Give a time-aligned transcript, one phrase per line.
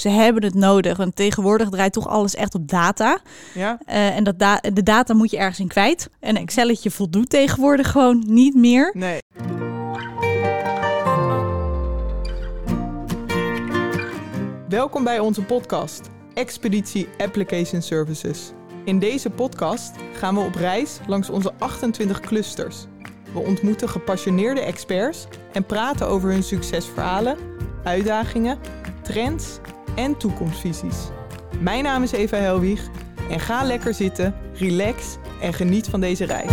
[0.00, 0.96] Ze hebben het nodig.
[0.96, 3.18] Want tegenwoordig draait toch alles echt op data.
[3.54, 3.78] Ja?
[3.86, 6.10] Eh, en dat da- de data moet je ergens in kwijt.
[6.20, 8.90] En een Excelletje voldoet tegenwoordig gewoon niet meer.
[8.94, 9.18] Nee.
[14.68, 18.52] Welkom bij onze podcast, Expeditie Application Services.
[18.84, 22.86] In deze podcast gaan we op reis langs onze 28 clusters.
[23.32, 27.36] We ontmoeten gepassioneerde experts en praten over hun succesverhalen,
[27.84, 28.58] uitdagingen,
[29.02, 29.58] trends
[29.94, 31.08] en toekomstvisies.
[31.60, 32.88] Mijn naam is Eva Helwig
[33.30, 36.52] en ga lekker zitten, relax en geniet van deze reis.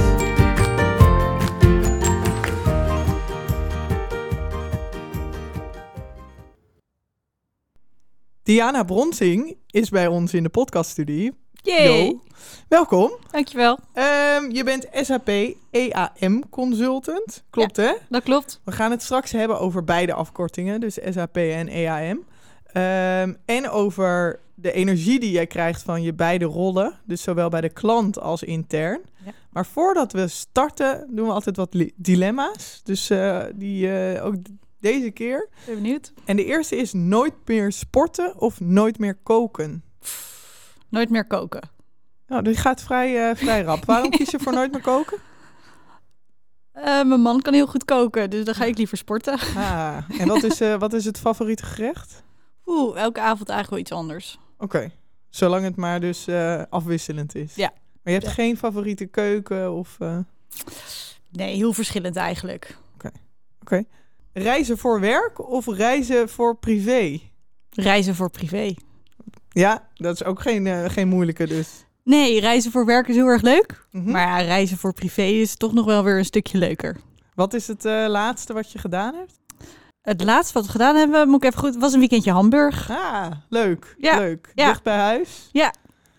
[8.44, 11.33] Diana Bronsing is bij ons in de podcaststudie.
[11.52, 12.05] Yay!
[12.05, 12.22] Yo.
[12.67, 13.11] Welkom.
[13.31, 13.80] Dankjewel.
[13.94, 15.30] Ehm, je bent SAP
[15.72, 17.44] EAM consultant.
[17.49, 17.94] Klopt hè?
[18.09, 18.61] Dat klopt.
[18.63, 22.25] We gaan het straks hebben over beide afkortingen, dus SAP en EAM.
[22.73, 27.61] Ehm, en over de energie die jij krijgt van je beide rollen, dus zowel bij
[27.61, 29.02] de klant als intern.
[29.25, 29.31] Ja.
[29.52, 32.81] Maar voordat we starten, doen we altijd wat dilemma's.
[32.83, 34.36] Dus eh, die eh, ook
[34.80, 35.50] deze keer.
[35.66, 36.14] Ben benieuwd.
[36.25, 39.84] En de eerste is nooit meer sporten of nooit meer koken.
[40.89, 41.69] Nooit meer koken.
[42.28, 43.86] Nou, die gaat vrij, eh, vrij rap.
[43.86, 45.17] Waarom kies je voor nooit meer koken?
[46.84, 49.39] Mijn man kan heel goed koken, dus dan ga ik liever sporten.
[49.56, 52.23] Ah, en wat is, wat is het favoriete gerecht?
[52.67, 54.39] Oeh, elke avond eigenlijk wel iets anders.
[54.57, 54.91] Oké,
[55.29, 57.55] zolang het maar dus eh, afwisselend is.
[57.55, 57.69] Ja.
[58.03, 58.31] Maar je hebt Ja.
[58.43, 59.95] geen favoriete keuken of...
[59.99, 60.17] eh,
[61.31, 62.77] Nee, heel verschillend eigenlijk.
[64.33, 67.19] reizen voor werk of reizen voor privé?
[67.69, 68.73] Reizen voor privé.
[69.49, 71.85] Ja, dat is ook geen, eh, geen moeilijke dus.
[72.03, 73.88] Nee, reizen voor werk is heel erg leuk.
[73.91, 74.11] Mhm.
[74.11, 76.97] Maar ja, reizen voor privé is toch nog wel weer een stukje leuker.
[77.35, 79.36] Wat is het laatste wat je gedaan hebt?
[80.08, 82.89] Het laatste wat we gedaan hebben, moet ik even goed, was een weekendje Hamburg.
[82.89, 83.95] Ah, leuk.
[83.97, 84.52] Ja, Leuk.
[84.55, 84.67] ja.
[84.67, 85.50] Dicht bij huis?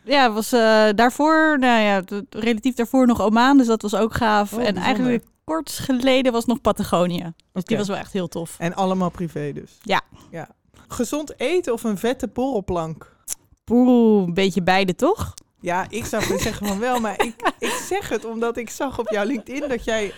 [0.04, 4.52] Ja, was eh, daarvoor, nou ja, relatief daarvoor nog Oman, dus dat was ook gaaf.
[4.52, 7.32] Oh, en eigenlijk kort geleden was nog Patagonië.
[7.52, 8.56] Dus die was wel echt heel tof.
[8.58, 9.78] En allemaal privé dus?
[9.82, 10.00] Ja.
[10.30, 10.48] ja.
[10.88, 13.16] Gezond eten of een vette borrelplank?
[13.64, 15.34] Poeh, een beetje beide toch?
[15.60, 19.08] Ja, ik zou zeggen van wel, maar ik, ik zeg het omdat ik zag op
[19.10, 20.12] jouw LinkedIn dat jij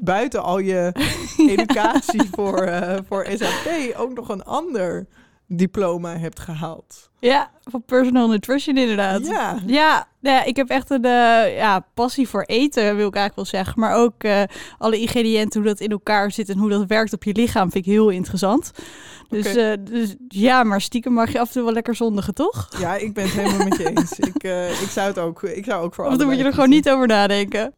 [0.00, 0.92] buiten al je
[1.36, 5.06] educatie voor, eh, voor SAP ook nog een ander
[5.46, 7.10] diploma hebt gehaald.
[7.20, 9.26] Ja, van personal nutrition inderdaad.
[9.26, 13.14] Ja, Ja, nou ja, ik heb echt een eh, ja, passie voor eten, wil ik
[13.14, 13.80] eigenlijk wel zeggen.
[13.80, 14.42] Maar ook eh,
[14.78, 17.86] alle ingrediënten, hoe dat in elkaar zit en hoe dat werkt op je lichaam, vind
[17.86, 18.70] ik heel interessant.
[19.28, 22.68] Dus, dus ja, maar stiekem mag je af en toe wel lekker zondigen, toch?
[22.78, 24.18] ja, ik ben het helemaal met je eens.
[24.18, 24.42] Ik,
[24.82, 26.90] ik zou het ook, ik zou ook voor Of dan moet je er gewoon niet
[26.90, 27.74] over nadenken.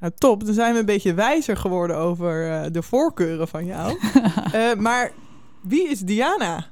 [0.00, 3.98] Nou, top, dan zijn we een beetje wijzer geworden over eh, de voorkeuren van jou.
[4.52, 5.10] Eh, maar
[5.62, 6.66] wie is Diana?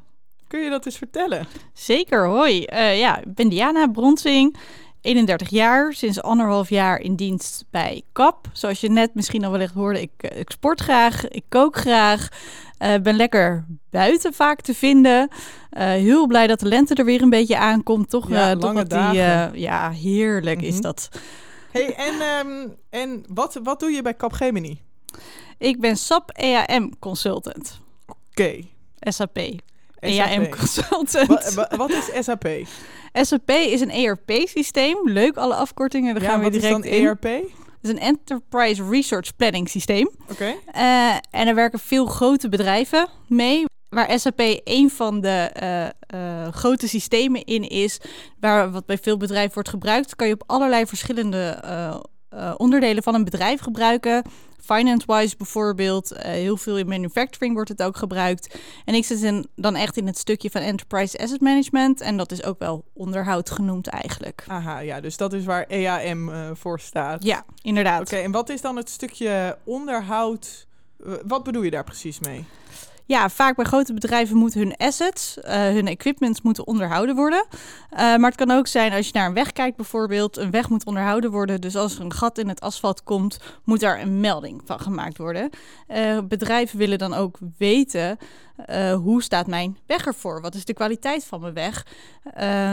[0.49, 1.47] Kun je dat eens vertellen?
[1.73, 2.65] Zeker, hoi.
[2.65, 4.57] Eh, ja, ik ben Diana Bronsing,
[5.01, 8.49] 31 jaar, sinds anderhalf jaar in dienst bij KAP.
[8.53, 12.29] Zoals je net misschien al wellicht hoorde, ik, ik sport graag, ik kook graag,
[13.03, 15.29] ben lekker buiten vaak te vinden.
[15.79, 18.11] Heel blij dat de lente er weer een beetje aankomt.
[18.11, 19.59] Toch, Ja, toch lange die, dagen.
[19.61, 20.83] ja, heerlijk is Mhm.
[20.83, 21.09] dat.
[21.71, 24.81] Hey, en en, en wat, wat doe je bij Capgemini?
[25.59, 27.81] Ik ben SAP EAM consultant.
[28.31, 28.61] Oké.
[29.01, 29.39] SAP.
[30.01, 31.27] EAM consultant.
[31.27, 32.49] Wa- wa- wat is SAP?
[33.13, 34.97] SAP is een ERP-systeem.
[35.09, 36.15] Leuk, alle afkortingen.
[36.15, 37.05] Daar ja, gaan we wat is direct dan in.
[37.07, 37.23] ERP?
[37.23, 37.51] Het
[37.83, 40.11] is een Enterprise Resource Planning systeem.
[40.31, 40.55] Oké.
[40.73, 43.65] Eh, en er werken veel grote bedrijven mee.
[43.89, 48.01] Waar SAP een van de eh, eh, grote systemen in is,
[48.41, 51.59] waar wat bij veel bedrijven wordt gebruikt, kan je op allerlei verschillende
[52.29, 54.23] eh, onderdelen van een bedrijf gebruiken.
[54.61, 58.59] Finance-wise bijvoorbeeld, heel veel in manufacturing wordt het ook gebruikt.
[58.85, 62.01] En ik zit in, dan echt in het stukje van Enterprise Asset Management.
[62.01, 64.45] En dat is ook wel onderhoud genoemd eigenlijk.
[64.49, 67.25] Aha, ja, dus dat is waar EAM voor staat.
[67.25, 68.01] Ja, inderdaad.
[68.01, 70.67] Oké, en wat is dan het stukje onderhoud?
[71.25, 72.45] Wat bedoel je daar precies mee?
[73.09, 77.47] Ja, vaak bij grote bedrijven moeten hun assets, eh, hun equipment moeten onderhouden worden.
[77.91, 80.69] Eh, maar het kan ook zijn als je naar een weg kijkt bijvoorbeeld, een weg
[80.69, 81.61] moet onderhouden worden.
[81.61, 85.19] Dus als er een gat in het asfalt komt, moet daar een melding van gemaakt
[85.19, 85.51] worden.
[85.87, 88.19] Eh, bedrijven willen dan ook weten,
[89.03, 90.41] hoe staat mijn weg ervoor?
[90.41, 91.87] Wat is de kwaliteit van mijn weg?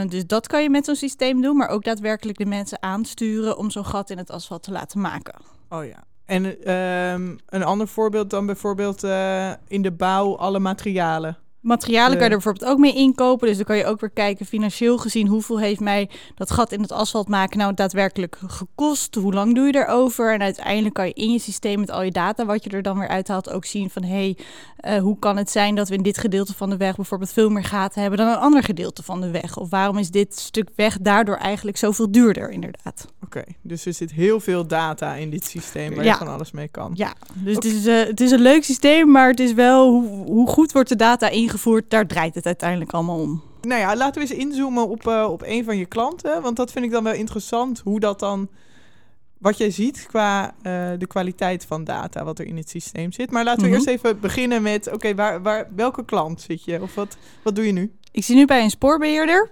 [0.10, 3.72] Dus dat kan je met zo'n systeem doen, maar ook daadwerkelijk de mensen aansturen om
[3.72, 5.36] zo'n gat in het asfalt te laten maken.
[5.70, 6.04] Oh ja.
[6.26, 11.38] En ehm, een ander voorbeeld dan bijvoorbeeld eh, in de bouw alle materialen.
[11.66, 13.48] Materialen kan je er bijvoorbeeld ook mee inkopen.
[13.48, 16.82] Dus dan kan je ook weer kijken, financieel gezien, hoeveel heeft mij dat gat in
[16.82, 19.16] het asfalt maken nou daadwerkelijk gekost?
[19.16, 20.34] Hoe lang doe je erover?
[20.34, 23.00] En uiteindelijk kan je in je systeem met al je data, wat je er dan
[23.00, 24.38] weer uithaalt, ook zien van hé, hey,
[24.78, 27.50] eh, hoe kan het zijn dat we in dit gedeelte van de weg bijvoorbeeld veel
[27.50, 29.58] meer gaten hebben dan een ander gedeelte van de weg?
[29.58, 33.06] Of waarom is dit stuk weg daardoor eigenlijk zoveel duurder, inderdaad?
[33.24, 36.12] Oké, dus er zit heel veel data in dit systeem waar Ja.
[36.12, 36.92] je van alles mee kan.
[36.94, 40.26] Ja, dus het, is, eh, het is een leuk systeem, maar het is wel hoe,
[40.26, 41.54] hoe goed wordt de data ingevoerd,
[41.88, 43.42] daar draait het uiteindelijk allemaal om.
[43.62, 46.42] Nou ja, laten we eens inzoomen op, eh, op een van je klanten.
[46.42, 48.50] Want dat vind ik dan wel interessant, hoe dat dan...
[49.38, 53.32] Wat jij ziet qua eh, de kwaliteit van data wat er in het systeem zit.
[53.32, 53.76] Maar laten we Mhm.
[53.76, 54.92] eerst even beginnen met...
[54.94, 56.82] Oké, waar, waar, welke klant zit je?
[56.82, 57.92] Of wat, wat doe je nu?
[58.12, 59.50] Ik zit nu bij een spoorbeheerder.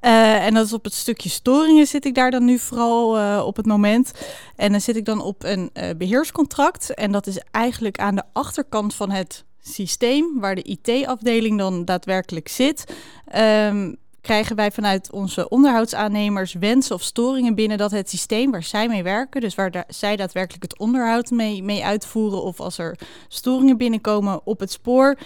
[0.00, 3.56] Eh, en dat is op het stukje storingen zit ik daar dan nu vooral op
[3.56, 4.12] het moment.
[4.56, 6.94] En dan zit ik dan op een eh, beheerscontract.
[6.94, 12.48] En dat is eigenlijk aan de achterkant van het systeem, waar de IT-afdeling dan daadwerkelijk
[12.48, 12.94] zit.
[13.26, 18.88] Ehm, krijgen wij vanuit onze onderhoudsaannemers wensen of storingen binnen dat het systeem waar zij
[18.88, 22.98] mee werken, dus waar da- zij daadwerkelijk het onderhoud mee, mee uitvoeren, of als er
[23.28, 25.18] storingen binnenkomen op het spoor,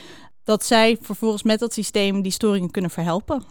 [0.45, 3.43] dat zij vervolgens met dat systeem die storingen kunnen verhelpen.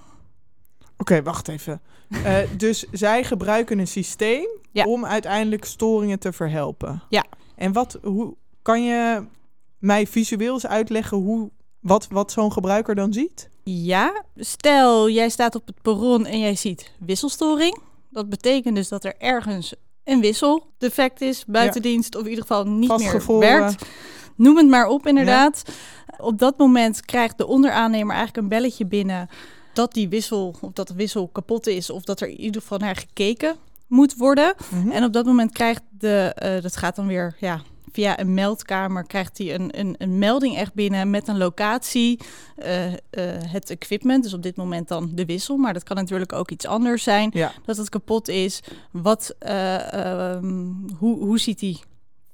[0.98, 1.82] Oké, wacht even.
[2.24, 4.86] Eh, dus zij gebruiken een systeem Ja.
[4.86, 7.02] om uiteindelijk storingen te verhelpen.
[7.10, 7.26] Ja.
[7.56, 9.24] En wat, hoe kan je
[9.80, 11.50] mij visueel eens uitleggen hoe,
[11.80, 13.50] wat, wat zo'n gebruiker dan ziet?
[13.64, 17.80] Ja, stel jij staat op het perron en jij ziet wisselstoring.
[18.10, 19.74] Dat betekent dus dat er ergens
[20.04, 23.86] een wisseldefect is, buitendienst of in ieder geval niet meer werkt.
[24.36, 25.64] Noem het maar op, inderdaad.
[26.18, 29.30] Op dat moment krijgt de onderaannemer eigenlijk een belletje binnen
[29.74, 32.78] dat die wissel, of dat de wissel kapot is, of dat er in ieder geval
[32.78, 33.56] naar gekeken
[33.88, 34.54] moet worden.
[34.70, 34.90] Mhm.
[34.90, 37.62] En op dat moment krijgt de, eh, dat gaat dan weer ja,
[37.92, 42.20] via een meldkamer, krijgt hij een, een, een melding echt binnen met een locatie,
[42.56, 42.98] eh, eh,
[43.42, 46.66] het equipment, dus op dit moment dan de wissel, maar dat kan natuurlijk ook iets
[46.66, 47.52] anders zijn, Ja.
[47.66, 48.60] dat het kapot is.
[48.92, 51.80] Wat, eh, ehm, hoe, hoe ziet die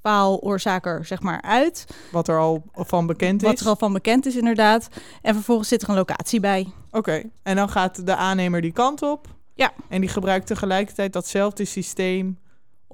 [0.02, 1.84] faaloorzaker zeg maar uit?
[2.12, 3.60] Wat er al van bekend Wat is.
[3.60, 4.88] er al van bekend is inderdaad.
[5.22, 6.66] En vervolgens zit er een locatie bij.
[6.90, 9.34] Oké, en dan gaat de aannemer die kant op.
[9.54, 9.72] Ja.
[9.88, 12.38] En die gebruikt tegelijkertijd datzelfde systeem.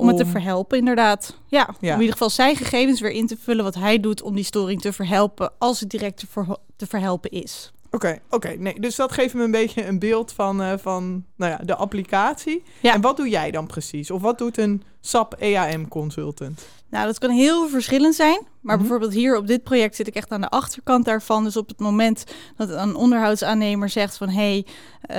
[0.02, 1.36] Om het te verhelpen, inderdaad.
[1.46, 1.88] Ja, Ja.
[1.88, 4.44] om in ieder geval zijn gegevens weer in te vullen wat hij doet om die
[4.44, 6.24] storing te verhelpen als het direct
[6.76, 7.72] te verhelpen is.
[7.90, 8.48] Oké, oké.
[8.58, 11.74] Nee, dus dat geeft me een beetje een beeld van, eh, van nou ja, de
[11.74, 12.62] applicatie.
[12.80, 12.94] Ja.
[12.94, 14.10] En wat doe jij dan precies?
[14.10, 16.66] Of wat doet een SAP EAM consultant?
[16.92, 18.40] Nou, dat kan heel verschillend zijn.
[18.60, 18.78] Maar Mhm.
[18.78, 21.44] bijvoorbeeld hier op dit project zit ik echt aan de achterkant daarvan.
[21.44, 22.24] Dus op het moment
[22.56, 24.28] dat een onderhoudsaannemer zegt van...
[24.28, 24.66] hé, hey,
[25.02, 25.16] eh,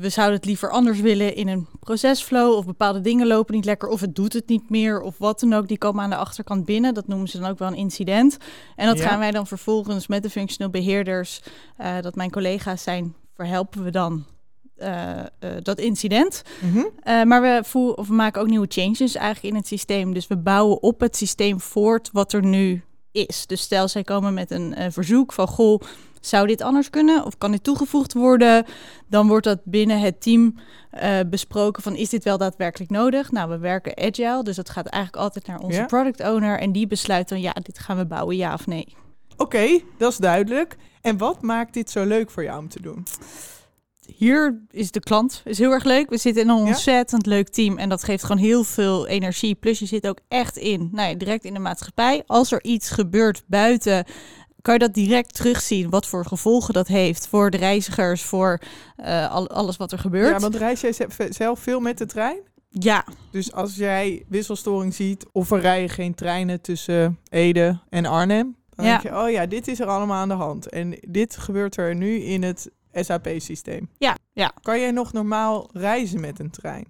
[0.00, 2.52] we zouden het liever anders willen in een procesflow...
[2.56, 5.00] of bepaalde dingen lopen niet lekker of het doet het niet meer...
[5.00, 6.94] of wat dan ook, die komen aan de achterkant binnen.
[6.94, 8.36] Dat noemen ze dan ook wel een incident.
[8.76, 9.08] En dat Ja.
[9.08, 11.42] gaan wij dan vervolgens met de functioneel beheerders...
[11.76, 14.24] eh, dat mijn collega's zijn, verhelpen we dan...
[14.76, 15.26] eh, eh,
[15.62, 16.42] dat incident.
[16.60, 16.78] Mhm.
[16.78, 20.14] Uh, maar we, voeren, of we maken ook nieuwe changes eigenlijk in het systeem.
[20.14, 22.82] Dus we bouwen op het systeem voort wat er nu
[23.12, 23.46] is.
[23.46, 25.48] Dus stel, zij komen met een uh, verzoek van...
[25.48, 25.80] goh,
[26.20, 27.24] zou dit anders kunnen?
[27.24, 28.64] Of kan dit toegevoegd worden?
[29.08, 30.54] Dan wordt dat binnen het team
[31.02, 31.96] uh, besproken van...
[31.96, 33.30] is dit wel daadwerkelijk nodig?
[33.30, 35.86] Nou, we werken agile, dus dat gaat eigenlijk altijd naar onze Ja.
[35.86, 36.58] product owner...
[36.58, 38.94] en die besluit dan, ja, dit gaan we bouwen, ja of nee.
[39.36, 40.76] Oké, dat is duidelijk.
[41.00, 43.06] En wat maakt dit zo leuk voor jou om te doen?
[44.06, 46.10] Hier is de klant is heel erg leuk.
[46.10, 46.62] We zitten in een Ja?
[46.64, 49.54] ontzettend leuk team en dat geeft gewoon heel veel energie.
[49.54, 52.22] Plus je zit ook echt in, nou ja, direct in de maatschappij.
[52.26, 54.04] Als er iets gebeurt buiten,
[54.62, 55.90] kan je dat direct terugzien.
[55.90, 58.58] Wat voor gevolgen dat heeft voor de reizigers, voor
[58.96, 60.30] eh, al, alles wat er gebeurt.
[60.34, 62.38] Ja, want reis jij ze- zelf veel met de trein?
[62.70, 68.56] ja, Dus als jij wisselstoring ziet of er rijden geen treinen tussen Ede en Arnhem,
[68.74, 68.90] dan Ja.
[68.98, 70.68] denk je, oh ja, dit is er allemaal aan de hand.
[70.68, 72.70] En dit gebeurt er nu in het
[73.04, 73.88] SAP-systeem.
[73.98, 74.52] Ja, ja.
[74.62, 76.86] Kan jij nog normaal reizen met een trein?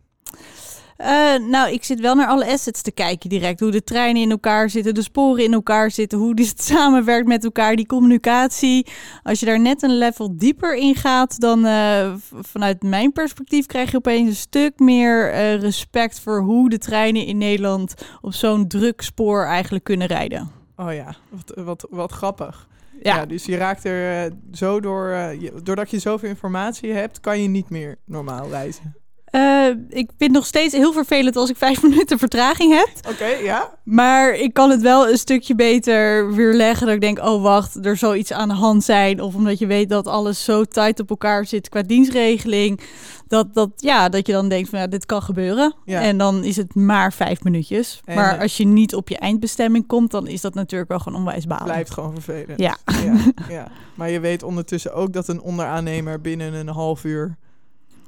[0.96, 3.60] Eh, nou, ik zit wel naar alle assets te kijken direct.
[3.60, 7.44] Hoe de treinen in elkaar zitten, de sporen in elkaar zitten, hoe dit samenwerkt met
[7.44, 8.86] elkaar, die communicatie.
[9.22, 13.90] Als je daar net een level dieper in gaat, dan eh, vanuit mijn perspectief krijg
[13.90, 18.68] je opeens een stuk meer eh, respect voor hoe de treinen in Nederland op zo'n
[18.68, 20.50] druk spoor eigenlijk kunnen rijden.
[20.76, 22.68] Oh ja, wat, wat, wat grappig.
[23.02, 27.20] Ja, dus je raakt er eh, zo door, eh, je- doordat je zoveel informatie hebt,
[27.20, 28.96] kan je niet meer normaal reizen.
[29.36, 32.88] Uh, ik vind het nog steeds heel vervelend als ik vijf minuten vertraging heb.
[33.10, 33.70] Oké, ja.
[33.82, 36.86] Maar ik kan het wel een stukje beter weerleggen.
[36.86, 39.22] Dat ik denk, oh wacht, er zal iets aan de hand zijn.
[39.22, 42.80] Of omdat je weet dat alles zo tight op elkaar zit qua dienstregeling.
[43.28, 45.74] Dat, dat, ja, dat je dan denkt van ja, dit kan gebeuren.
[45.84, 46.00] Ja.
[46.00, 48.00] En dan is het maar vijf minuutjes.
[48.04, 50.98] En, maar eh, als je niet op je eindbestemming komt, dan is dat natuurlijk wel
[50.98, 51.64] gewoon onwijs balen.
[51.64, 52.60] Blijft gewoon vervelend.
[52.60, 52.76] Ja.
[53.04, 53.16] ja,
[53.56, 53.68] ja.
[53.94, 57.36] Maar je weet ondertussen ook dat een onderaannemer binnen een half uur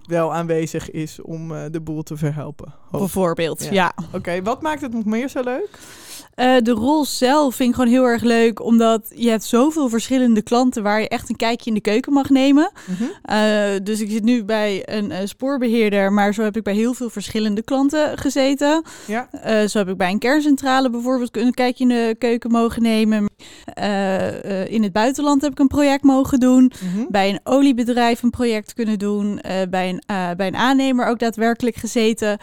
[0.09, 2.75] wel aanwezig is om eh, de boel te verhelpen.
[2.91, 3.71] Bijvoorbeeld, Ja.
[3.73, 3.93] ja.
[4.13, 5.69] Oké, wat maakt het nog meer zo leuk?
[6.35, 10.43] Eh, de rol zelf vind ik gewoon heel erg leuk, omdat je hebt zoveel verschillende
[10.43, 12.71] klanten waar je echt een kijkje in de keuken mag nemen.
[12.87, 13.03] Mhm.
[13.23, 16.95] Eh, dus ik zit nu bij een eh, spoorbeheerder, maar zo heb ik bij heel
[16.95, 18.83] veel verschillende klanten gezeten.
[19.07, 22.83] Ja, Eh, zo heb ik bij een kerncentrale bijvoorbeeld een kijkje in de keuken mogen
[22.83, 23.27] nemen.
[23.75, 26.73] Eh, eh, in het buitenland heb ik een project mogen doen.
[26.95, 27.05] mhm.
[27.09, 29.41] Bij een oliebedrijf een project kunnen doen.
[29.41, 32.39] eh, bij, een, eh, bij een aannemer ook daadwerkelijk gezeten.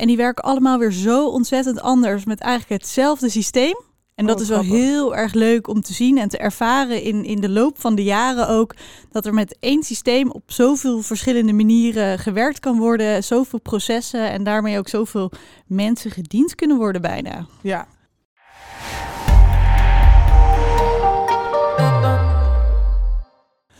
[0.00, 3.80] En die werken allemaal weer zo ontzettend anders met eigenlijk hetzelfde systeem.
[4.14, 4.78] En dat Oh, is wel grappig.
[4.80, 8.02] heel erg leuk om te zien en te ervaren in, in de loop van de
[8.02, 8.74] jaren ook.
[9.10, 13.24] Dat er met één systeem op zoveel verschillende manieren gewerkt kan worden.
[13.24, 15.30] Zoveel processen en daarmee ook zoveel
[15.66, 17.46] mensen gediend kunnen worden bijna.
[17.62, 17.86] ja.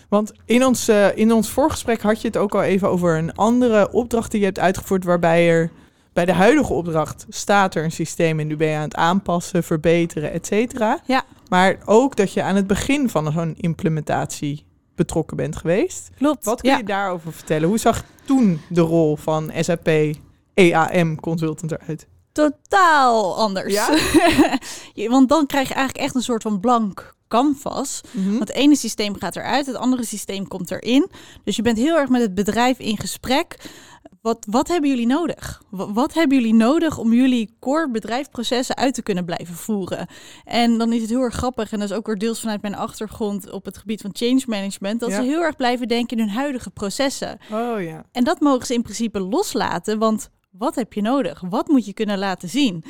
[0.09, 3.35] Want in ons, eh, in ons voorgesprek had je het ook al even over een
[3.35, 5.71] andere opdracht die je hebt uitgevoerd, waarbij er
[6.13, 9.63] bij de huidige opdracht staat er een systeem en nu ben je aan het aanpassen,
[9.63, 11.01] verbeteren, et cetera.
[11.07, 11.25] Ja.
[11.49, 14.65] Maar ook dat je aan het begin van zo'n implementatie
[14.95, 16.11] betrokken bent geweest.
[16.17, 16.45] Klopt.
[16.45, 16.77] Wat kun ja.
[16.77, 17.69] je daarover vertellen?
[17.69, 19.89] Hoe zag toen de rol van SAP
[20.55, 22.07] EAM consultant eruit?
[22.33, 23.73] Totaal anders.
[23.73, 23.89] Ja?
[24.95, 28.01] Ja, Want dan krijg je eigenlijk echt een soort van blank canvas.
[28.11, 28.29] Mhm.
[28.29, 31.11] Want het ene systeem gaat eruit, het andere systeem komt erin.
[31.45, 33.57] Dus je bent heel erg met het bedrijf in gesprek.
[34.21, 35.63] Wat, wat hebben jullie nodig?
[35.71, 40.07] Wa- Wat hebben jullie nodig om jullie core bedrijfprocessen uit te kunnen blijven voeren?
[40.45, 42.75] En dan is het heel erg grappig, en dat is ook weer deels vanuit mijn
[42.77, 45.17] achtergrond op het gebied van change management, dat Ja.
[45.17, 47.39] ze heel erg blijven denken in hun huidige processen.
[47.53, 48.05] Oh ja.
[48.13, 51.43] En dat mogen ze in principe loslaten, want wat heb je nodig?
[51.49, 52.85] Wat moet je kunnen laten zien?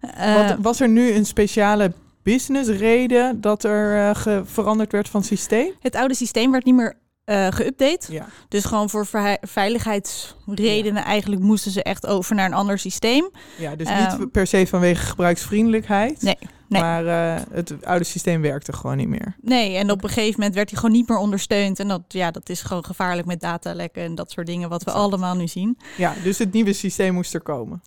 [0.00, 1.92] Eh, Wat, was er nu een speciale
[2.22, 5.72] businessreden dat er eh, ge- veranderd werd van systeem?
[5.80, 6.94] het oude systeem werd niet meer
[7.28, 8.12] eh geüpdate.
[8.12, 8.26] Ja.
[8.48, 9.06] Dus gewoon voor
[9.40, 13.30] veiligheidsredenen eigenlijk moesten ze echt over naar een ander systeem.
[13.58, 14.18] ja, dus Ehm.
[14.20, 16.22] niet per se vanwege gebruiksvriendelijkheid.
[16.22, 16.82] Nee, nee.
[16.82, 19.36] Maar eh, het oude systeem werkte gewoon niet meer.
[19.40, 21.78] Nee, en op een gegeven moment werd hij gewoon niet meer ondersteund.
[21.80, 24.90] En dat, ja, dat is gewoon gevaarlijk met datalekken en dat soort dingen wat we
[24.90, 25.06] Exact.
[25.06, 25.78] allemaal nu zien.
[25.96, 27.80] Ja, dus het nieuwe systeem moest er komen.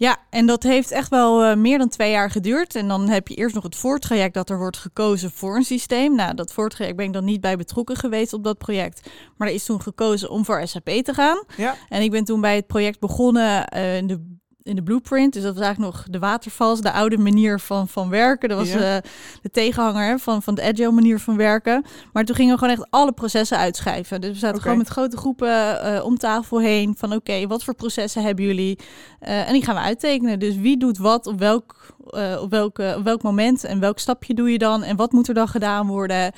[0.00, 2.74] Ja, en dat heeft echt wel eh, meer dan twee jaar geduurd.
[2.74, 6.14] En dan heb je eerst nog het voortraject dat er wordt gekozen voor een systeem.
[6.14, 9.10] Nou, dat voortraject ben ik dan niet bij betrokken geweest op dat project.
[9.36, 11.44] Maar er is toen gekozen om voor SAP te gaan.
[11.56, 11.74] Ja.
[11.88, 15.32] En ik ben toen bij het project begonnen eh, in de in de blueprint.
[15.32, 18.48] Dus dat was eigenlijk nog de watervals, de oude manier van, van werken.
[18.48, 18.96] Dat was Ja.
[18.96, 19.02] eh,
[19.42, 21.84] de tegenhanger van, van de agile manier van werken.
[22.12, 24.20] Maar toen gingen we gewoon echt alle processen uitschrijven.
[24.20, 26.94] Dus we zaten gewoon met grote groepen eh, om tafel heen.
[26.98, 28.78] Van oké, wat voor processen hebben jullie?
[29.20, 30.38] Eh, en die gaan we uittekenen.
[30.38, 31.94] Dus wie doet wat op welk,
[32.40, 34.82] op, welke, op welk moment en welk stapje doe je dan?
[34.82, 36.32] En wat moet er dan gedaan worden?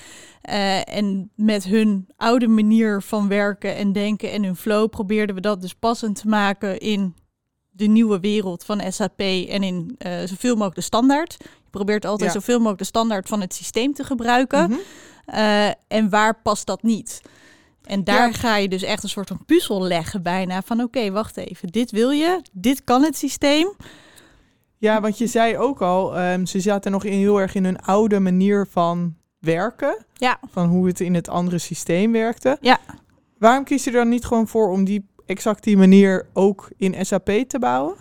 [0.84, 5.60] En met hun oude manier van werken en denken en hun flow probeerden we dat
[5.60, 7.14] dus passend te maken in
[7.74, 11.36] de nieuwe wereld van SAP en in eh, zoveel mogelijk de standaard.
[11.40, 12.38] Je probeert altijd Ja.
[12.40, 14.70] zoveel mogelijk de standaard van het systeem te gebruiken.
[14.70, 14.78] Mhm.
[15.26, 17.20] Eh, en waar past dat niet?
[17.82, 18.32] En daar Ja.
[18.32, 20.62] ga je dus echt een soort van puzzel leggen bijna.
[20.62, 21.68] Van oké, wacht even.
[21.68, 22.42] Dit wil je.
[22.52, 23.72] Dit kan het systeem.
[24.78, 27.80] Ja, want je zei ook al, ehm, ze zaten nog in, heel erg in hun
[27.82, 30.04] oude manier van werken.
[30.14, 30.38] Ja.
[30.50, 32.58] Van hoe het in het andere systeem werkte.
[32.60, 32.78] Ja.
[33.38, 37.06] Waarom kies je er dan niet gewoon voor om die exact die manier ook in
[37.06, 37.94] SAP te bouwen?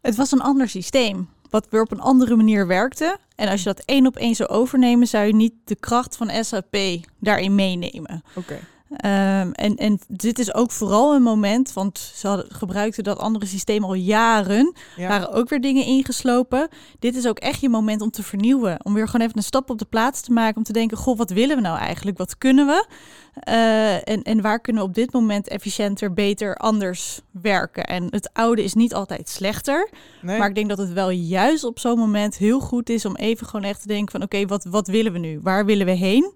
[0.00, 1.28] Het was een ander systeem.
[1.50, 3.18] Wat weer op een andere manier werkte.
[3.36, 6.44] En als je dat één op één zou overnemen, zou je niet de kracht van
[6.44, 6.76] SAP
[7.20, 8.22] daarin meenemen.
[8.34, 8.58] Oké.
[8.96, 13.46] Ehm, en, en dit is ook vooral een moment, want ze hadden, gebruikten dat andere
[13.46, 14.74] systeem al jaren.
[14.96, 15.08] Ja.
[15.08, 16.68] waren ook weer dingen ingeslopen.
[16.98, 18.84] Dit is ook echt je moment om te vernieuwen.
[18.84, 20.56] Om weer gewoon even een stap op de plaats te maken.
[20.56, 22.18] Om te denken, goh, wat willen we nou eigenlijk?
[22.18, 22.86] Wat kunnen we?
[23.34, 27.84] Eh, en, en waar kunnen we op dit moment efficiënter, beter, anders werken?
[27.84, 29.90] En het oude is niet altijd slechter.
[30.22, 30.38] Nee?
[30.38, 33.46] Maar ik denk dat het wel juist op zo'n moment heel goed is om even
[33.46, 35.40] gewoon echt te denken van oké, wat, wat willen we nu?
[35.42, 36.32] Waar willen we heen?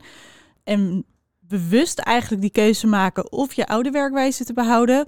[0.64, 1.04] En
[1.60, 5.06] bewust eigenlijk die keuze maken of je oude werkwijze te behouden.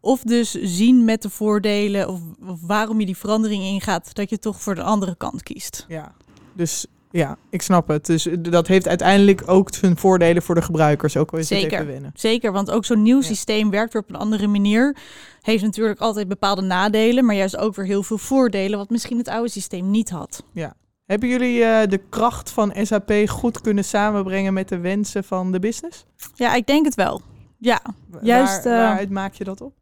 [0.00, 4.38] Of dus zien met de voordelen of, of waarom je die verandering ingaat, dat je
[4.38, 5.84] toch voor de andere kant kiest.
[5.88, 6.12] Ja.
[6.52, 8.06] Dus Ja, ik snap het.
[8.06, 11.16] Dus dat heeft uiteindelijk ook zijn voordelen voor de gebruikers.
[11.16, 11.78] Ook al is het Zeker.
[11.80, 12.10] even wennen.
[12.14, 13.26] Zeker, want ook zo'n nieuw Ja.
[13.26, 14.96] systeem werkt weer op een andere manier.
[15.40, 19.28] Heeft natuurlijk altijd bepaalde nadelen, maar juist ook weer heel veel voordelen, wat misschien het
[19.28, 20.42] oude systeem niet had.
[21.12, 25.58] Hebben jullie eh, de kracht van SAP goed kunnen samenbrengen met de wensen van de
[25.58, 26.04] business?
[26.34, 27.20] Ja, ik denk het wel.
[27.58, 27.80] Ja,
[28.22, 29.74] Juist, Waar, eh, waaruit maak je dat op?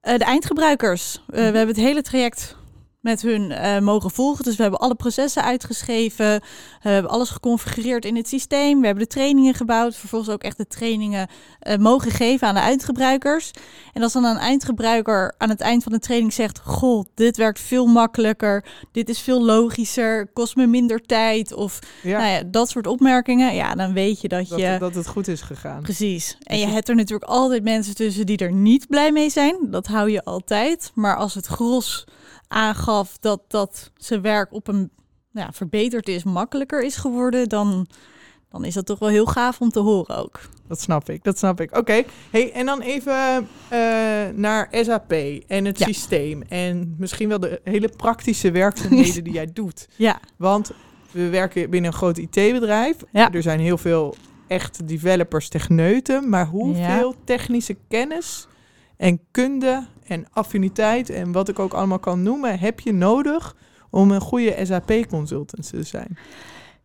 [0.00, 1.22] Eh, de eindgebruikers.
[1.26, 1.36] Mhm.
[1.36, 2.56] we hebben het hele traject
[3.02, 4.44] met hun eh, mogen volgen.
[4.44, 6.34] Dus we hebben alle processen uitgeschreven.
[6.34, 6.40] Eh,
[6.82, 8.80] we hebben alles geconfigureerd in het systeem.
[8.80, 9.96] We hebben de trainingen gebouwd.
[9.96, 11.28] Vervolgens ook echt de trainingen
[11.58, 13.50] eh, mogen geven aan de eindgebruikers.
[13.92, 16.60] En als dan een eindgebruiker aan het eind van de training zegt...
[16.64, 18.64] Goh, dit werkt veel makkelijker.
[18.92, 20.26] Dit is veel logischer.
[20.32, 21.52] Kost me minder tijd.
[21.52, 23.54] Of Ja, nou ja, dat soort opmerkingen.
[23.54, 24.76] Ja, dan weet je dat, dat, je...
[24.78, 25.82] dat het goed is gegaan.
[25.82, 26.36] Precies.
[26.42, 29.56] En Dus je hebt er natuurlijk altijd mensen tussen die er niet blij mee zijn.
[29.60, 30.90] Dat hou je altijd.
[30.94, 32.04] Maar als het gros
[32.48, 34.90] aangaf dat, dat zijn werk op een
[35.30, 37.86] nou ja, verbeterd is, makkelijker is geworden, dan,
[38.50, 40.40] dan is dat toch wel heel gaaf om te horen ook.
[40.68, 41.76] Dat snap ik, dat snap ik.
[41.76, 43.78] Oké, hey, en dan even eh,
[44.34, 45.12] naar SAP
[45.46, 45.86] en het Ja.
[45.86, 46.42] systeem.
[46.42, 49.88] En misschien wel de hele praktische werkzaamheden die jij doet.
[49.96, 50.70] Ja, Want
[51.10, 52.96] we werken binnen een groot IT-bedrijf.
[53.12, 53.32] Ja.
[53.32, 54.14] Er zijn heel veel
[54.46, 56.28] echte developers, techneuten.
[56.28, 58.46] Maar hoeveel technische kennis
[58.96, 63.56] en kunde en affiniteit en wat ik ook allemaal kan noemen, heb je nodig
[63.90, 66.18] om een goede SAP-consultant te zijn?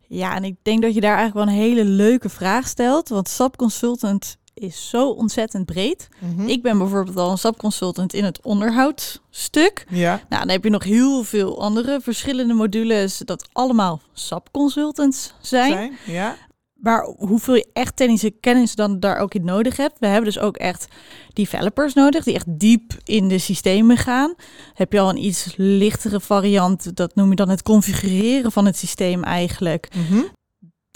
[0.07, 3.09] ja, en ik denk dat je daar eigenlijk wel een hele leuke vraag stelt.
[3.09, 6.09] Want SAP Consultant is zo ontzettend breed.
[6.35, 6.47] Hm?
[6.47, 9.85] Ik ben bijvoorbeeld al een SAP Consultant in het onderhoudstuk.
[9.89, 15.33] Ja, Nou, dan heb je nog heel veel andere verschillende modules dat allemaal SAP consultants
[15.41, 15.71] zijn.
[15.71, 15.97] zijn.
[16.05, 16.35] Ja.
[16.79, 19.99] Maar hoeveel je echt technische kennis dan daar ook in nodig hebt.
[19.99, 20.87] We hebben dus ook echt
[21.33, 24.33] developers nodig die echt diep in de systemen gaan.
[24.73, 28.77] Heb je al een iets lichtere variant, dat noem je dan het configureren van het
[28.77, 29.89] systeem eigenlijk.
[29.95, 30.21] Mhm.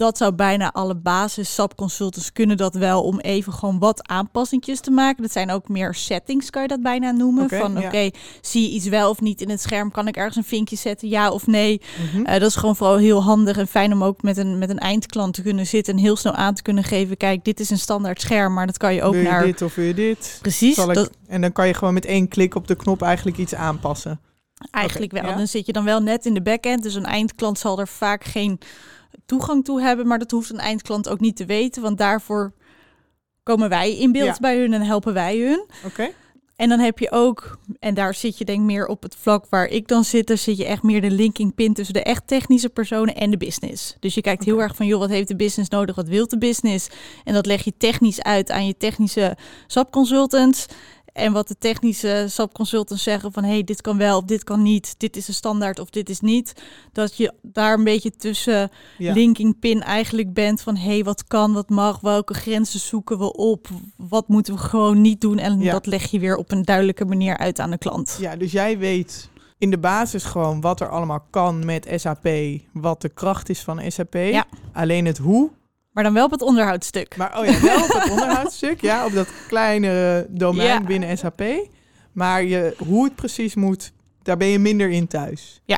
[0.01, 4.79] Dat zou bijna alle basis SAP consultants kunnen dat wel om even gewoon wat aanpassingjes
[4.79, 5.21] te maken.
[5.21, 7.43] Dat zijn ook meer settings, kan je dat bijna noemen.
[7.43, 7.87] Oké, van ja.
[7.87, 8.09] oké,
[8.41, 9.91] zie je iets wel of niet in het scherm?
[9.91, 11.81] Kan ik ergens een vinkje zetten, ja of nee?
[12.13, 12.25] Mhm.
[12.25, 14.79] Eh, dat is gewoon vooral heel handig en fijn om ook met een, met een
[14.79, 17.17] eindklant te kunnen zitten en heel snel aan te kunnen geven.
[17.17, 19.43] Kijk, dit is een standaard scherm, maar dat kan je ook je naar.
[19.43, 20.37] dit of je dit?
[20.41, 23.37] Precies, ik- dat, En dan kan je gewoon met één klik op de knop eigenlijk
[23.37, 24.19] iets aanpassen.
[24.71, 25.25] eigenlijk wel.
[25.25, 25.35] ja.
[25.35, 28.23] Dan zit je dan wel net in de backend, dus een eindklant zal er vaak
[28.23, 28.59] geen
[29.25, 32.53] toegang toe hebben, maar dat hoeft een eindklant ook niet te weten, want daarvoor
[33.43, 34.37] komen wij in beeld Ja.
[34.39, 35.65] bij hun en helpen wij hun.
[35.85, 36.09] Oké?
[36.55, 39.45] En dan heb je ook, en daar zit je denk ik meer op het vlak
[39.49, 42.27] waar ik dan zit, daar zit je echt meer de linking pin tussen de echt
[42.27, 43.95] technische personen en de business.
[43.99, 46.37] Dus je kijkt heel erg van, joh, wat heeft de business nodig, wat wil de
[46.37, 46.89] business?
[47.23, 50.65] En dat leg je technisch uit aan je technische SAP consultants.
[51.13, 54.61] En wat de technische SAP consultants zeggen van, hey, dit kan wel of dit kan
[54.61, 56.53] niet, dit is een standaard of dit is niet.
[56.91, 59.13] Dat je daar een beetje tussen Ja.
[59.13, 63.67] linking pin eigenlijk bent van, hey, wat kan, wat mag, welke grenzen zoeken we op,
[63.97, 65.37] wat moeten we gewoon niet doen.
[65.37, 65.71] En Ja.
[65.71, 68.17] dat leg je weer op een duidelijke manier uit aan de klant.
[68.19, 72.27] ja, dus jij weet in de basis gewoon wat er allemaal kan met SAP,
[72.73, 74.13] wat de kracht is van SAP.
[74.13, 74.45] Ja.
[74.73, 75.49] Alleen het hoe.
[75.91, 77.17] Maar dan wel op het onderhoudstuk.
[77.17, 80.81] Maar oh ja, wel op het onderhoudsstuk, ja, op dat kleine domein Ja.
[80.81, 81.41] binnen SAP.
[82.11, 83.91] Maar je, hoe het precies moet,
[84.23, 85.61] daar ben je minder in thuis.
[85.65, 85.77] Ja.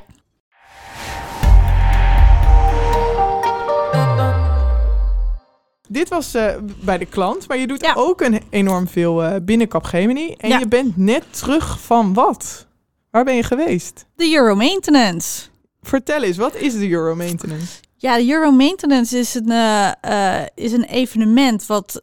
[5.90, 7.94] Dit was eh, bij de klant, maar je doet Ja.
[7.98, 10.34] ook een enorm veel eh binnen Capgemini.
[10.38, 10.60] En Ja.
[10.60, 12.68] je bent net terug van wat?
[13.12, 14.06] Waar ben je geweest?
[14.16, 15.42] De Euro Maintenance.
[15.82, 17.80] Vertel eens, wat is de Euro Maintenance?
[18.04, 22.00] Ja, de Euro Maintenance is een, eh, eh, is een evenement wat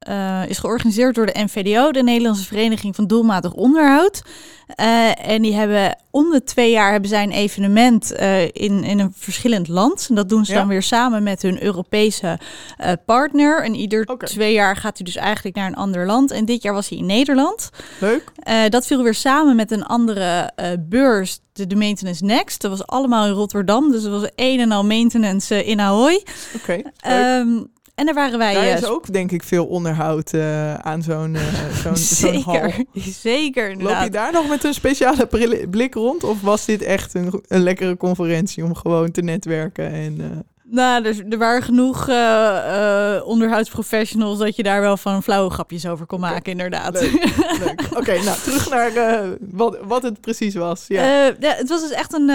[0.00, 4.22] eh, is georganiseerd door de NVDO, de Nederlandse Vereniging van Doelmatig Onderhoud.
[4.74, 8.98] Eh, en die hebben om de twee jaar hebben zij een evenement eh, in, in
[8.98, 10.06] een verschillend land.
[10.08, 10.58] En dat doen ze Ja.
[10.58, 12.38] dan weer samen met hun Europese
[13.04, 13.62] partner.
[13.62, 16.30] En ieder twee jaar gaat hij dus eigenlijk naar een ander land.
[16.30, 17.70] En dit jaar was hij in Nederland.
[17.98, 18.32] Leuk.
[18.68, 20.52] Dat viel weer samen met een andere
[20.88, 22.60] beurs, de, de Maintenance Next.
[22.60, 26.24] Dat was allemaal in Rotterdam, dus er was een en al maintenance in Ahoy.
[26.56, 26.82] Oké.
[28.00, 28.54] En daar waren wij...
[28.54, 31.42] Daar eh, is ook denk ik veel onderhoud eh, aan zo'n eh,
[31.82, 32.54] zo'n zo'n hal.
[32.54, 32.84] zeker,
[33.28, 34.04] zeker Loop inderdaad.
[34.04, 35.28] je daar nog met een speciale
[35.70, 36.24] blik rond?
[36.24, 39.92] Of was dit echt een, een lekkere conferentie om gewoon te netwerken?
[39.92, 45.50] En, Nou, er, er waren genoeg eh, eh, onderhoudsprofessionals dat je daar wel van flauwe
[45.50, 47.00] grapjes over kon maken, inderdaad.
[47.00, 47.12] Leuk.
[47.58, 47.88] leuk.
[47.98, 50.84] Oké, nou terug naar eh, wat, wat het precies was.
[50.88, 51.04] Ja.
[51.24, 52.28] Ja, het was dus echt een.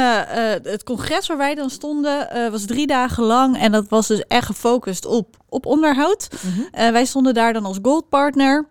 [0.63, 3.59] het congres waar wij dan stonden was drie dagen lang.
[3.59, 6.29] En dat was dus echt gefocust op, op onderhoud.
[6.41, 6.91] Mhm.
[6.91, 8.65] Wij stonden daar dan als gold partner.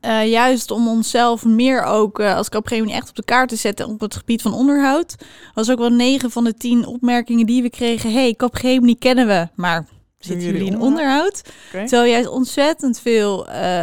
[0.00, 3.88] Uh, juist om onszelf meer ook uh, als Capgemini echt op de kaart te zetten
[3.88, 5.14] op het gebied van onderhoud.
[5.54, 8.12] Was ook wel 9 van de 10 opmerkingen die we kregen.
[8.12, 9.86] Hey, Capgemini kennen we, maar
[10.18, 11.42] zitten jullie in onderhoud?
[11.68, 11.86] Okay.
[11.86, 13.82] Terwijl jij ontzettend veel uh,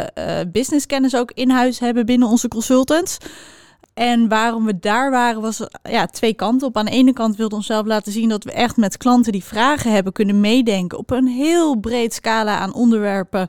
[0.52, 3.18] businesskennis ook in huis hebben binnen onze consultants.
[3.94, 6.76] En waarom we daar waren, was ja, twee kanten op.
[6.76, 9.44] Aan de ene kant wilden we onszelf laten zien dat we echt met klanten die
[9.44, 13.48] vragen hebben kunnen meedenken op een heel breed scala aan onderwerpen.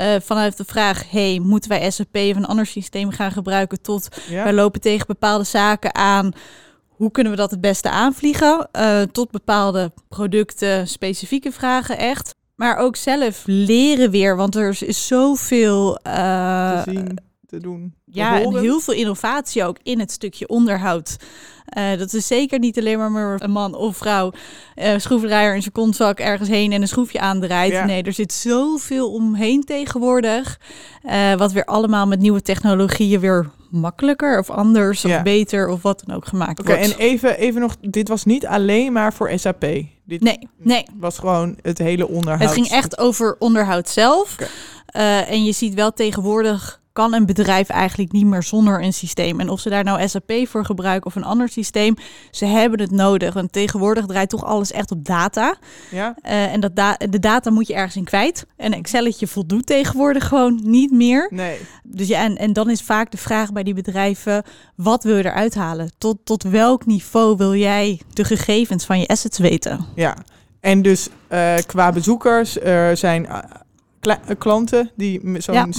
[0.00, 3.82] Uh, vanuit de vraag: hey, moeten wij SAP of een ander systeem gaan gebruiken?
[3.82, 6.32] Tot wij lopen tegen bepaalde zaken aan.
[6.88, 8.68] Hoe kunnen we dat het beste aanvliegen?
[8.72, 12.34] Uh, tot bepaalde producten, specifieke vragen echt.
[12.54, 15.98] Maar ook zelf leren weer, want er is zoveel.
[16.06, 17.18] Uh, te zien
[17.54, 17.94] te doen.
[18.04, 21.16] Ja, en heel veel innovatie ook in het stukje onderhoud.
[21.78, 24.32] Uh, dat is zeker niet alleen maar een man of vrouw
[24.76, 27.84] uh, schroevendraaier in zijn kontzak ergens heen en een schroefje aandraait.
[27.84, 30.60] Nee, er zit zoveel omheen tegenwoordig.
[31.04, 36.02] Uh, wat weer allemaal met nieuwe technologieën weer makkelijker of anders of beter of wat
[36.06, 36.92] dan ook gemaakt okay, wordt.
[36.92, 39.60] En even, even nog, dit was niet alleen maar voor SAP.
[40.04, 40.84] Dit nee, nee.
[40.98, 42.40] was gewoon het hele onderhoud.
[42.40, 44.34] Het ging echt over onderhoud zelf.
[44.34, 45.22] Okay.
[45.22, 49.40] en je ziet wel tegenwoordig kan een bedrijf eigenlijk niet meer zonder een systeem.
[49.40, 51.94] En of ze daar nou SAP voor gebruiken of een ander systeem,
[52.30, 53.34] ze hebben het nodig.
[53.34, 55.56] Want tegenwoordig draait toch alles echt op data.
[55.90, 56.14] Ja.
[56.22, 58.46] Uh, en dat da de data moet je ergens in kwijt.
[58.56, 61.28] Een Excelletje voldoet tegenwoordig gewoon niet meer.
[61.30, 61.58] Nee.
[61.82, 64.42] Dus ja, en, en dan is vaak de vraag bij die bedrijven,
[64.74, 65.92] wat wil je eruit halen?
[65.98, 69.86] Tot, tot welk niveau wil jij de gegevens van je assets weten?
[69.94, 70.16] Ja,
[70.60, 73.38] en dus uh, qua bezoekers, er zijn eh,
[74.38, 75.74] klanten die zo'n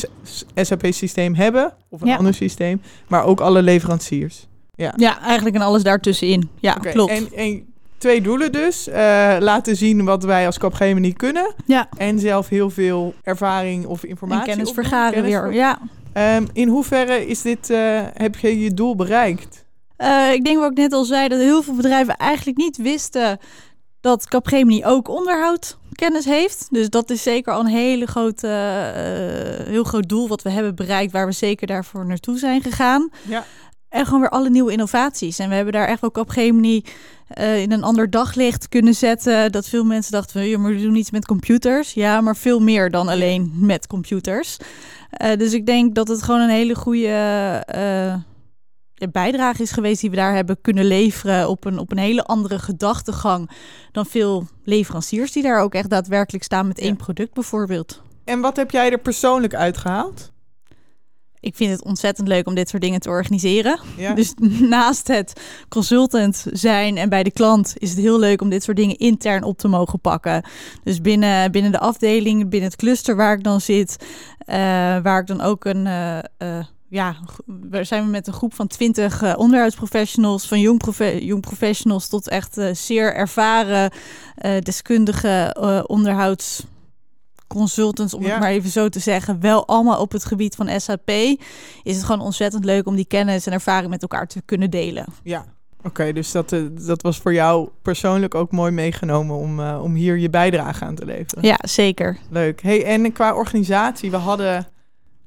[0.56, 4.48] SAP-systeem hebben, of een ander systeem, maar ook alle leveranciers.
[4.76, 6.50] Ja, ja eigenlijk en alles daartussenin.
[6.60, 7.12] Ja, klopt.
[7.12, 7.66] En, en,
[7.98, 8.88] twee doelen dus.
[8.88, 8.96] Uh,
[9.40, 11.54] laten zien wat wij als Capgemini kunnen.
[11.66, 11.90] Ja.
[11.98, 14.52] En zelf heel veel ervaring of informatie.
[14.52, 15.80] En kennis vergaren weer, ja.
[16.18, 19.66] Um, in hoeverre is dit, uh, heb je je doel bereikt?
[19.98, 23.40] Uh, ik denk wat ik net al zei, dat heel veel bedrijven eigenlijk niet wisten
[24.02, 26.68] dat Capgemini ook onderhoud kennis heeft.
[26.72, 30.76] Dus dat is zeker al een hele grote, uh, heel groot doel wat we hebben
[30.76, 33.10] bereikt, waar we zeker daarvoor naartoe zijn gegaan.
[33.28, 33.46] Ja.
[33.90, 35.40] En gewoon weer alle nieuwe innovaties.
[35.40, 36.84] En we hebben daar echt ook op Gemini
[37.38, 39.52] uh, in een ander daglicht kunnen zetten.
[39.52, 41.94] Dat veel mensen dachten, maar we doen iets met computers.
[41.94, 44.58] Ja, maar veel meer dan alleen met computers.
[45.22, 47.64] Uh, dus ik denk dat het gewoon een hele goede
[49.12, 52.60] bijdrage is geweest die we daar hebben kunnen leveren op een, op een hele andere
[52.60, 53.50] gedachtegang
[53.92, 58.02] dan veel leveranciers die daar ook echt daadwerkelijk staan met één product bijvoorbeeld.
[58.24, 60.34] En wat heb jij er persoonlijk uitgehaald?
[61.40, 63.80] Ik vind het ontzettend leuk om dit soort dingen te organiseren.
[63.98, 64.14] Ja.
[64.14, 64.34] Dus
[64.78, 68.78] naast het consultant zijn en bij de klant is het heel leuk om dit soort
[68.78, 70.46] dingen intern op te mogen pakken.
[70.84, 74.06] Dus binnen, binnen de afdeling, binnen het cluster waar ik dan zit,
[74.48, 74.56] uh,
[75.02, 75.86] waar ik dan ook een.
[75.86, 81.26] Uh, uh, ja, we zijn met een groep van twintig uh, onderhoudsprofessionals, van jong, profe
[81.26, 85.56] jong professionals tot echt uh, zeer ervaren uh, deskundige
[85.88, 88.30] onderhoudsconsultants, om ja.
[88.30, 91.10] het maar even zo te zeggen, wel allemaal op het gebied van SAP,
[91.84, 95.06] is het gewoon ontzettend leuk om die kennis en ervaring met elkaar te kunnen delen.
[95.24, 95.45] Ja,
[95.84, 100.30] Oké, dus dat, dat was voor jou persoonlijk ook mooi meegenomen om, om hier je
[100.30, 101.43] bijdrage aan te leveren.
[101.43, 102.17] Ja, zeker.
[102.30, 102.62] Leuk.
[102.62, 104.67] Hey, en qua organisatie, we hadden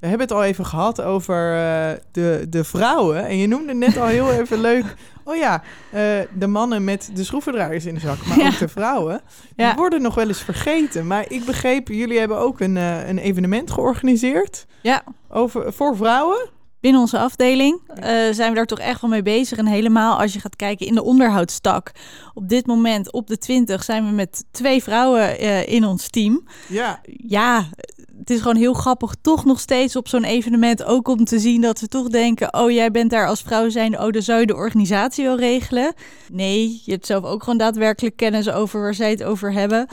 [0.01, 3.27] we hebben het al even gehad over uh, de, de vrouwen.
[3.27, 4.95] En je noemde net al heel even leuk.
[5.25, 5.63] Oh ja,
[5.95, 6.01] uh,
[6.35, 8.27] de mannen met de schroevendraaiers in de zak.
[8.27, 8.47] Maar ja.
[8.47, 9.21] ook de vrouwen.
[9.57, 9.75] Die ja.
[9.75, 11.07] worden nog wel eens vergeten.
[11.07, 14.67] Maar ik begreep, jullie hebben ook een, uh, een evenement georganiseerd.
[14.83, 15.03] Ja.
[15.29, 16.51] Over, voor vrouwen.
[16.81, 17.81] Binnen onze afdeling
[18.31, 19.59] zijn we daar toch echt wel mee bezig.
[19.59, 21.91] En helemaal als je gaat kijken in de onderhoudstak.
[22.35, 26.49] Op dit moment, op de 20, zijn we met twee vrouwen in ons team.
[26.69, 27.01] Ja.
[27.27, 27.65] Ja,
[28.29, 30.85] het is gewoon heel grappig, toch nog steeds op zo'n evenement.
[30.85, 34.01] Ook om te zien dat ze toch denken: oh, jij bent daar als vrouw zijn.
[34.01, 35.93] Oh, dan zou je de organisatie wel regelen.
[36.33, 39.87] Nee, je hebt zelf ook gewoon daadwerkelijk kennis over waar zij het over hebben.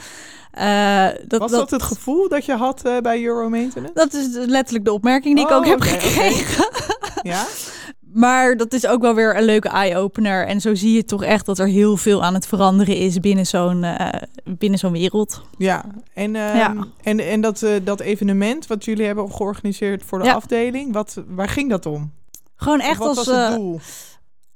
[0.58, 3.94] Uh, dat, Was dat, dat, het gevoel dat je had uh, bij Euro Maintenance?
[3.94, 6.66] Dat is letterlijk de opmerking die oh, ik ook heb okay, gekregen.
[6.66, 7.20] Okay.
[7.22, 7.44] ja?
[8.16, 10.46] Maar dat is ook wel weer een leuke eye-opener.
[10.46, 13.46] En zo zie je toch echt dat er heel veel aan het veranderen is binnen
[13.46, 14.08] zo'n uh,
[14.44, 15.42] binnen zo'n wereld.
[15.58, 16.74] Ja, en, uh, ja.
[17.02, 20.34] en, en dat, uh, dat evenement wat jullie hebben georganiseerd voor de ja.
[20.34, 22.12] afdeling, wat, waar ging dat om?
[22.54, 23.26] Gewoon echt wat als.
[23.26, 23.80] Was het doel?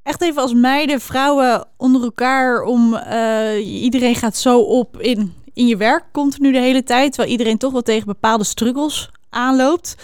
[0.03, 2.63] Echt even als meiden, vrouwen onder elkaar.
[2.63, 2.99] Om
[3.63, 7.13] iedereen gaat zo op in, in je werk continu de hele tijd.
[7.13, 9.97] Terwijl iedereen toch wel tegen bepaalde struggles aanloopt.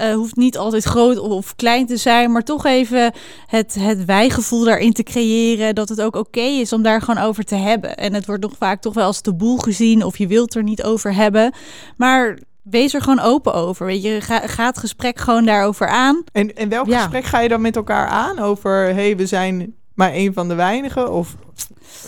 [0.00, 3.12] Uh, hoeft niet altijd groot of klein te zijn, maar toch even
[3.46, 5.74] het, het wijgevoel daarin te creëren.
[5.74, 7.96] Dat het ook oké okay is om daar gewoon over te hebben.
[7.96, 10.62] En het wordt nog vaak toch wel als de boel gezien of je wilt er
[10.62, 11.54] niet over hebben.
[11.96, 13.86] Maar wees er gewoon open over.
[13.86, 16.24] Weet je, ga, ga het gesprek gewoon daarover aan.
[16.32, 16.98] En, en welk Ja.
[17.00, 18.38] gesprek ga je dan met elkaar aan?
[18.38, 21.12] Over, hé, hey, we zijn maar een van de weinigen?
[21.12, 21.36] Of,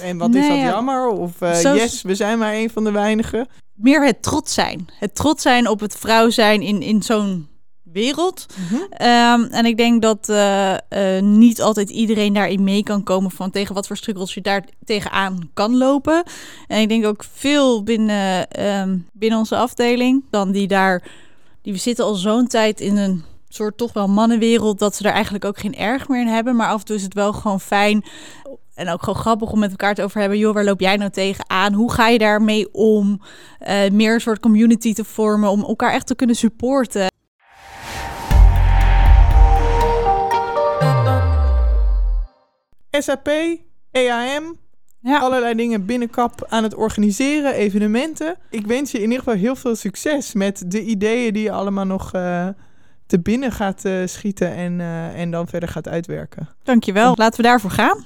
[0.02, 0.64] en wat is dat ja.
[0.64, 1.08] jammer?
[1.08, 3.48] Of, eh, Zo- yes, we zijn maar een van de weinigen.
[3.74, 4.86] Meer het trots zijn.
[4.98, 7.48] Het trots zijn op het vrouw zijn in, in zo'n
[7.92, 8.46] wereld.
[8.90, 13.50] Ehm, en ik denk dat eh, eh, niet altijd iedereen daarin mee kan komen van
[13.50, 16.22] tegen wat voor struggles je daar tegenaan kan lopen.
[16.66, 21.02] En ik denk ook veel binnen, ehm, binnen onze afdeling, dan die daar,
[21.62, 25.12] die we zitten al zo'n tijd in een soort toch wel mannenwereld, dat ze daar
[25.12, 26.56] eigenlijk ook geen erg meer in hebben.
[26.56, 28.04] Maar af en toe is het wel gewoon fijn
[28.78, 30.38] en ook gewoon grappig om met elkaar te over hebben.
[30.38, 31.72] Joh, waar loop jij nou tegenaan?
[31.72, 33.20] Hoe ga je daarmee om?
[33.58, 37.06] Eh, meer een soort community te vormen om elkaar echt te kunnen supporten.
[42.98, 43.28] SAP,
[43.90, 44.56] EAM,
[45.00, 45.18] Ja.
[45.18, 48.36] allerlei dingen binnenkap aan het organiseren, evenementen.
[48.50, 51.86] Ik wens je in ieder geval heel veel succes met de ideeën die je allemaal
[51.86, 52.48] nog eh,
[53.06, 56.48] te binnen gaat eh, schieten en, eh, en dan verder gaat uitwerken.
[56.62, 57.12] Dankjewel.
[57.16, 58.04] Laten we daarvoor gaan.